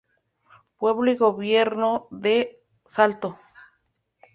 [0.79, 3.37] Pueblo y gobierno de Salto".